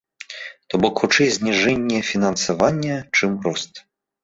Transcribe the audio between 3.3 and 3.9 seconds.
рост.